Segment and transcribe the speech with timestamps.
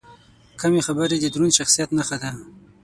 [0.59, 2.31] کمې خبرې، د دروند شخصیت نښه ده.